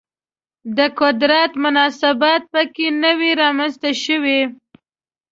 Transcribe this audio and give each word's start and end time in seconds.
د 0.77 0.79
قدرت 0.99 1.51
مناسبات 1.63 2.41
په 2.53 2.61
کې 2.73 2.87
نه 3.01 3.11
وي 3.19 3.31
رامنځته 3.41 3.91
شوي 4.03 4.41